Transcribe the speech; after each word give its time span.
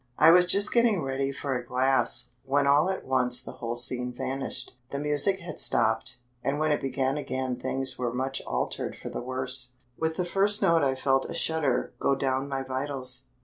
I 0.17 0.31
was 0.31 0.47
just 0.47 0.73
getting 0.73 1.03
ready 1.03 1.31
for 1.31 1.55
a 1.55 1.63
glass, 1.63 2.31
when 2.43 2.65
all 2.65 2.89
at 2.89 3.05
once 3.05 3.39
the 3.39 3.51
whole 3.51 3.75
scene 3.75 4.11
vanished. 4.11 4.75
The 4.89 4.97
music 4.97 5.41
had 5.41 5.59
stopped, 5.59 6.17
and 6.43 6.57
when 6.57 6.71
it 6.71 6.81
began 6.81 7.17
again 7.17 7.55
things 7.55 7.99
were 7.99 8.11
much 8.11 8.41
altered 8.47 8.97
for 8.97 9.09
the 9.09 9.21
worse. 9.21 9.73
With 9.99 10.17
the 10.17 10.25
first 10.25 10.59
note 10.59 10.83
I 10.83 10.95
felt 10.95 11.29
a 11.29 11.35
shudder 11.35 11.93
go 11.99 12.15
down 12.15 12.49
my 12.49 12.63
vitals. 12.63 13.25